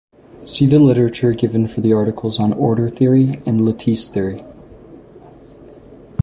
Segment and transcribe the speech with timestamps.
[0.45, 4.43] See the literature given for the articles on order theory and lattice theory.